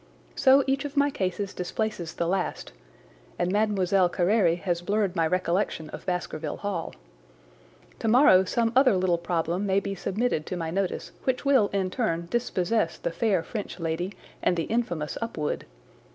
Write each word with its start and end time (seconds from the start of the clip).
So 0.35 0.63
each 0.65 0.83
of 0.83 0.97
my 0.97 1.11
cases 1.11 1.53
displaces 1.53 2.15
the 2.15 2.25
last, 2.25 2.71
and 3.37 3.51
Mlle. 3.51 4.09
Carére 4.09 4.59
has 4.61 4.81
blurred 4.81 5.15
my 5.15 5.27
recollection 5.27 5.91
of 5.91 6.07
Baskerville 6.07 6.57
Hall. 6.57 6.95
Tomorrow 7.99 8.45
some 8.45 8.71
other 8.75 8.97
little 8.97 9.19
problem 9.19 9.67
may 9.67 9.79
be 9.79 9.93
submitted 9.93 10.47
to 10.47 10.57
my 10.57 10.71
notice 10.71 11.11
which 11.25 11.45
will 11.45 11.67
in 11.67 11.91
turn 11.91 12.25
dispossess 12.31 12.97
the 12.97 13.11
fair 13.11 13.43
French 13.43 13.79
lady 13.79 14.13
and 14.41 14.57
the 14.57 14.63
infamous 14.73 15.19
Upwood. 15.21 15.65